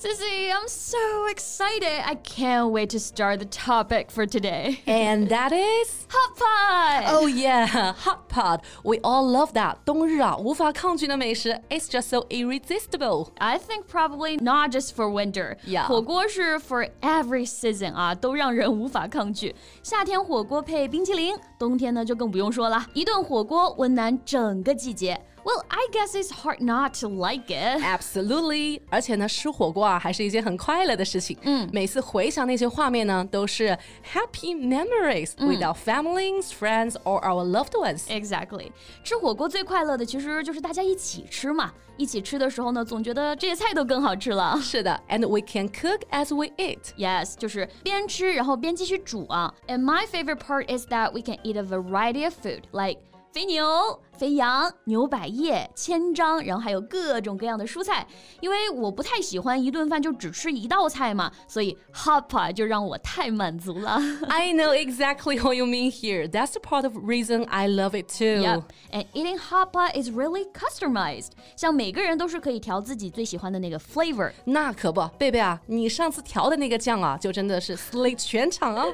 [0.00, 2.06] Cici, I'm so excited.
[2.06, 4.80] I can't wait to start the topic for today.
[4.86, 7.04] And that is hot pot.
[7.08, 7.66] Oh yeah,
[7.96, 8.64] hot pot.
[8.84, 9.78] We all love that.
[9.84, 11.60] 冬日啊,无法抗拒的美食.
[11.68, 13.30] It's just so irresistible.
[13.38, 15.56] I think probably not just for winter.
[15.66, 15.88] Yeah.
[15.88, 19.56] for every season 啊，都让人无法抗拒。
[19.82, 22.86] 夏天火锅配冰淇淋，冬天呢就更不用说了。
[22.94, 25.20] 一顿火锅温暖整个季节。
[25.47, 27.81] well, I guess it's hard not to like it.
[27.81, 31.37] Absolutely，而且呢，吃火锅啊，还是一件很快乐的事情。
[31.41, 33.77] 嗯，每次回想那些画面呢，都是
[34.13, 38.05] happy memories with our families, friends, or our loved ones.
[38.07, 38.71] Exactly，
[39.03, 41.73] 吃火锅最快乐的其实就是大家一起吃嘛。
[41.95, 44.59] 一起吃的时候呢，总觉得这些菜都更好吃了。
[44.59, 46.79] 是的，and we can cook as we eat.
[46.97, 49.53] Yes，就是边吃然后边继续煮啊。
[49.67, 52.99] And my favorite part is that we can eat a variety of food like
[53.30, 58.06] 肥牛、肥羊、牛百叶、千张，然后还有各种各样的蔬菜。
[58.40, 64.00] 因为我不太喜欢一顿饭就只吃一道菜嘛，所以 hot pot 就让我太满足了。
[64.28, 66.26] I know exactly what you mean here.
[66.26, 68.40] That's the part of reason I love it too.
[68.40, 68.62] Yep,
[68.92, 71.32] and eating hot pot is really customized.
[71.54, 74.32] 像每个人都是可以调自己最喜欢的那个 flavor。
[74.46, 78.86] 那可不，贝贝啊，你上次调的那个酱啊，就真的是 slay 全场啊。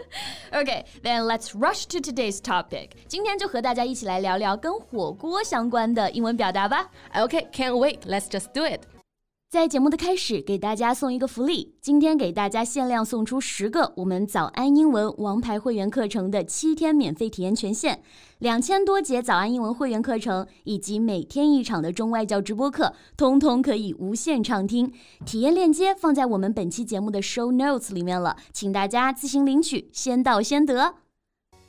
[0.50, 2.90] okay, then let's rush to today's topic.
[3.06, 4.23] 今天就和大家一起来。
[4.24, 6.88] 聊聊跟火锅相关的英文表达吧。
[7.12, 7.98] Okay, can't wait.
[8.06, 8.80] Let's just do it.
[9.50, 11.76] 在节目的开始，给大家送一个福利。
[11.80, 18.00] 今天给大家限量送出十个我们早安英文王牌会员课程的七天免费体验权限，
[18.38, 24.90] 两千多节早安英文会员课程以及每天一场的中外教直播课，通通可以无限畅听。
[25.26, 30.94] 体验链接放在我们本期节目的 show notes 里面了，请大家自行领取，先到先得。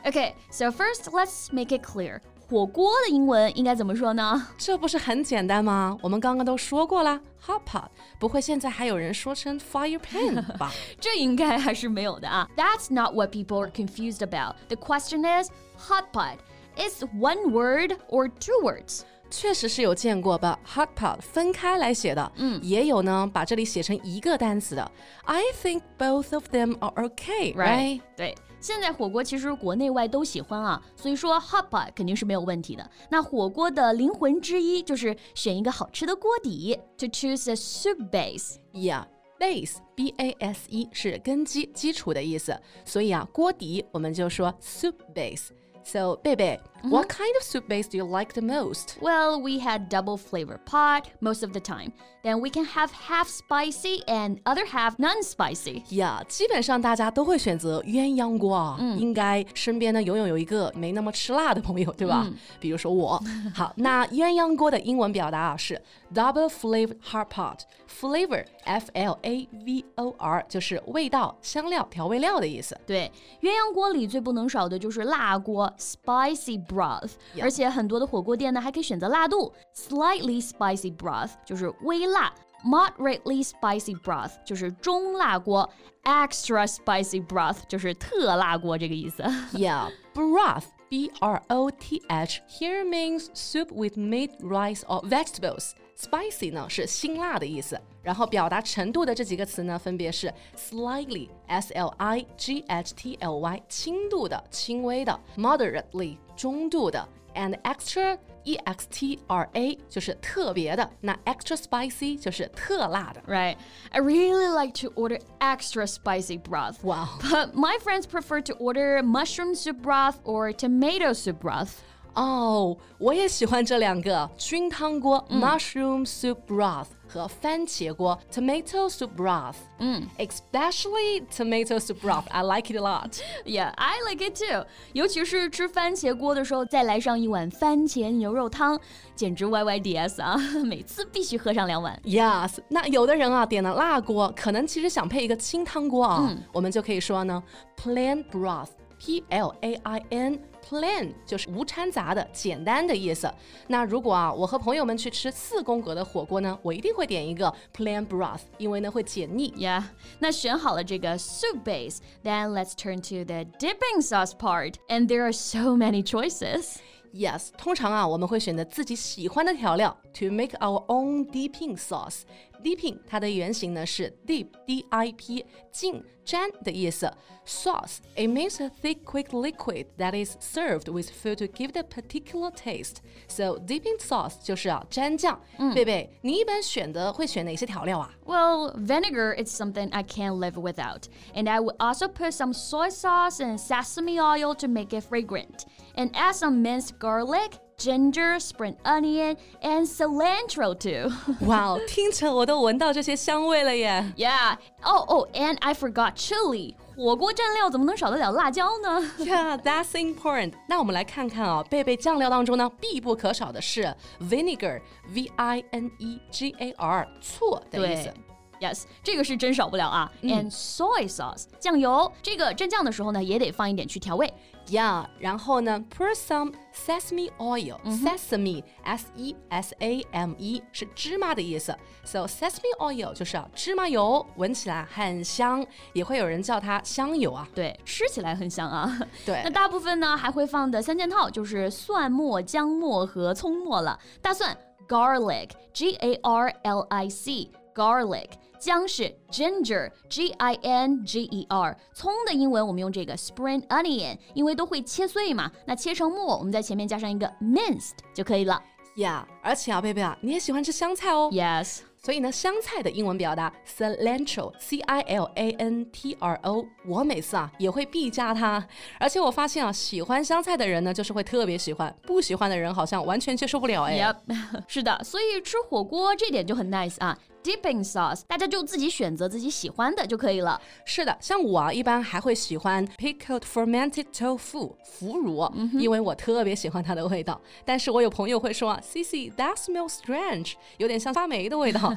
[0.03, 2.19] Okay, so first let's make it clear.
[2.48, 4.48] 火锅的英文应该怎么说呢？
[4.59, 5.97] 这不是很简单吗？
[6.03, 7.84] 我们刚刚都说过了，hot pot。
[8.19, 10.72] 不会现在还有人说成 fire pan 吧？
[10.99, 12.49] 这应该还是没有的啊。
[12.56, 14.56] That's not what people are confused about.
[14.69, 16.38] The question is hot pot.
[16.77, 19.03] Is one word or two words?
[19.31, 24.91] 确实是有见过把 hot pot 分开来写的，嗯，也有呢把这里写成一个单词的。
[25.25, 28.00] I think both of them are okay, right?
[28.16, 28.34] 对。
[28.60, 32.90] 现在火锅其实国内外都喜欢啊，所以说 hot pot 肯定是没有问题的。
[33.10, 38.56] 那火锅的灵魂之一就是选一个好吃的锅底，to choose a soup base。
[38.74, 45.50] Yeah，base b a s e 是根基、基础的意思，所以啊，锅底我们就说 soup base。
[45.88, 46.96] So, 贝贝 Mm -hmm.
[46.96, 47.23] What mm-hmm.
[47.23, 48.97] kind of soup base do you like the most?
[49.01, 51.91] Well, we had double flavor pot most of the time.
[52.23, 55.84] Then we can have half spicy and other half non-spicy.
[55.90, 58.78] Yeah，基本上大家都会选择鸳鸯锅啊。
[58.79, 62.24] 嗯，应该身边呢永远有一个没那么吃辣的朋友，对吧？
[62.25, 63.22] 嗯、比如说我。
[63.53, 65.79] 好，那鸳鸯锅的英文表达啊是
[66.13, 67.59] double flavored hot pot.
[67.88, 72.75] F L A V O R F L A V O R, 就是味道、香料、调味料的意思。
[72.85, 76.57] 对，鸳鸯锅里最不能少的就是辣锅，spicy.
[76.66, 76.75] broth）。
[76.75, 82.33] broth，而且很多的火锅店呢还可以选择辣度，slightly spicy broth 就是微辣，
[82.65, 85.69] moderately spicy broth 就是中辣锅，
[86.05, 89.22] extra spicy broth 就是特辣锅这个意思。
[89.53, 90.65] Yeah, broth.
[90.91, 95.71] B R O T H here means soup with meat, rice or vegetables.
[95.97, 108.55] Spicy 呢是辛辣的意思，然后表达程度的这几个词呢，分别是 slightly s l i g h t l y 轻度的、轻微的；moderately 中度的；and extra e
[108.55, 113.21] x t r a 就是特别的，那 extra spicy 就是特辣的。
[113.28, 113.59] Right,
[113.91, 116.83] I really like to order extra spicy broth.
[116.83, 121.72] Wow, but my friends prefer to order mushroom soup broth or tomato soup broth.
[122.15, 129.55] 哦，我也喜欢这两个菌汤锅、嗯、mushroom soup broth 和番茄锅 tomato soup broth。
[129.78, 132.25] 嗯，especially tomato soup broth.
[132.31, 133.21] I like it a lot.
[133.44, 134.67] Yeah, I like it too.
[134.93, 138.79] 尤其是吃番茄锅的时候，再来上一碗番茄牛肉汤，
[139.14, 140.37] 简直 YYDS 啊！
[140.64, 141.97] 每次必须喝上两碗。
[142.05, 147.41] Yes，那有的人啊点了辣锅，可能其实想配一个清汤锅啊，嗯、我们就可以说呢，
[147.81, 153.32] plain broth。P L A I N plain 就是无掺杂的、简单的意思。
[153.69, 159.52] 那如果啊，我和朋友们去吃四宫格的火锅呢，我一定会点一个 plain broth，因为呢会解腻。
[159.56, 159.82] Yeah，
[160.19, 166.76] 那选好了这个 soup base，then let's turn to the dipping sauce part，and there are so many choices.
[167.12, 172.20] Yes，通常啊，我们会选择自己喜欢的调料 to make our own dipping sauce。
[172.64, 177.11] Dipping 它的原型呢是 dip d i p 浸沾的意思。
[177.47, 181.82] Sauce it means a thick quick liquid that is served with food to give it a
[181.82, 182.97] particular taste.
[183.29, 185.41] So dipping sauce 就是啊蘸酱。
[185.75, 188.12] 贝贝，你一般选的会选哪些调料啊？
[188.26, 191.05] Well, vinegar is something I can't live without.
[191.35, 195.64] And I would also put some soy sauce and sesame oil to make it fragrant.
[195.97, 201.11] And add some minced garlic, ginger, spring onion, and cilantro too.
[201.47, 204.12] 哇哦，听着我都闻到这些香味了耶！
[204.17, 204.56] yeah.
[204.82, 206.75] Oh, oh, and I forgot chili.
[206.94, 209.00] 火锅蘸料怎么能少得了辣椒呢？
[209.19, 210.52] Yeah, that's important.
[210.69, 218.12] 那我们来看看啊，贝贝酱料当中呢，必不可少的是 vinegar，v i n e g a r，醋的意思。
[218.60, 220.12] Yes，这个是真少不了啊。
[220.24, 224.34] And soy sauce，酱油，这个蘸酱的时候呢，也得放一点去调味。
[224.68, 235.63] Yeah，然后呢，pour some sesame oil、sesame s e s a m e 是芝麻的意思，so sesame oil 就是啊芝麻油，闻起来很香，
[235.94, 237.48] 也会有人叫它香油啊。
[237.54, 239.00] 对，吃起来很香啊。
[239.24, 244.00] 对那大部分呢还会放的三件套就是蒜末、姜末和葱末了。
[244.19, 248.30] 大蒜 garlic，g a r l i c，garlic。
[248.65, 258.59] 姜是 ginger g i n g e r，葱的英文我们用这个 spring onion，因为都会切碎嘛，那切成末，我们在前面加上一个 minced 就可以了。
[258.97, 261.29] Yeah，而且啊，贝贝啊，你也喜欢吃香菜哦。
[261.31, 268.67] Yes，所以呢，香菜的英文表达 cilantro，c i l a n t r o，我每次啊也会必加它。
[269.00, 274.00] 而且我发现啊，喜欢香菜的人呢，就是会特别喜欢；不喜欢的人好像完全接受不了哎。
[274.00, 277.15] Yep，是的，所以吃火锅这点就很 nice 啊。
[277.45, 280.59] Dipping sauce，大家就自己选择自己喜欢的就可以了。
[280.83, 287.39] 是的，像我啊，一般还会喜欢 pickled fermented tofu 腐乳，因为我特别喜欢它的味道。
[287.63, 291.95] 但是我有朋友会说啊，Cici that smells strange，有点像发霉的味道。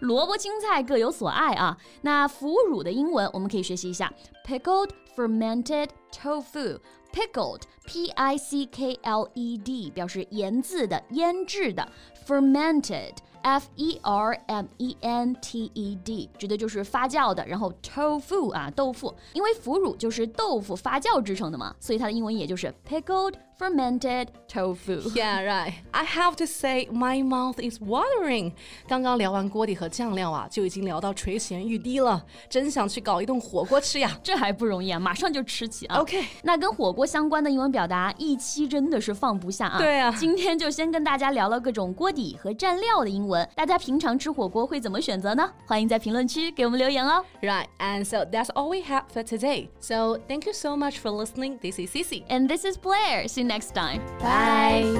[0.00, 1.78] 萝卜青菜各有所爱啊。
[2.02, 4.12] 那腐乳的英文我们可以学习一下
[4.46, 6.78] ，pickled fermented tofu。
[7.12, 11.88] Pickled, P-I-C-K-L-E-D，表示盐渍的、腌制的。
[12.24, 14.70] Fermented, F-E-R-M-E-N-T-E-D，
[16.38, 17.46] 指的就是发酵的。
[17.46, 25.00] 然后 tofu 啊，豆腐，因为腐乳就是豆腐发酵制成的嘛，所以它的英文也就是 pickled fermented tofu。
[25.14, 25.74] Yeah, right.
[25.90, 28.52] I have to say, my mouth is watering.
[28.88, 34.16] 刚刚聊完锅底和酱料啊，就已经聊到垂涎欲滴了，真想去搞一顿火锅吃呀。
[34.24, 35.98] 这还不容易啊，马上就吃起啊。
[35.98, 39.78] OK，那跟火锅相关的英文表达，一期真的是放不下啊。
[39.78, 45.51] 对啊今天就先跟大家聊了各种锅底和蘸料的英文，大家平常吃火锅会怎么选择呢？
[45.65, 47.23] 欢迎在评论区给我们留言哦。
[47.41, 47.67] right.
[47.79, 49.69] And so that's all we have for today.
[49.79, 51.59] So thank you so much for listening.
[51.59, 52.23] This is Cici.
[52.27, 53.27] And this is Blair.
[53.27, 54.01] See you next time.
[54.19, 54.99] Bye.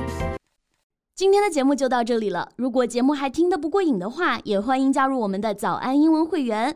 [1.16, 2.50] 今天的节目就到这里了。
[2.58, 6.76] 如果节目还听得不过瘾的话，也欢迎加入我们的早安英文会员。